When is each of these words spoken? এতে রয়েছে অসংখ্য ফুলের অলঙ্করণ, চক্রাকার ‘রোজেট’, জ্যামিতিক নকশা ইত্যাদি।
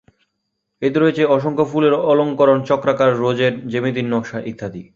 এতে 0.81 0.97
রয়েছে 0.99 1.23
অসংখ্য 1.35 1.65
ফুলের 1.71 1.93
অলঙ্করণ, 2.11 2.59
চক্রাকার 2.69 3.09
‘রোজেট’, 3.15 3.55
জ্যামিতিক 3.71 4.05
নকশা 4.07 4.39
ইত্যাদি। 4.51 4.81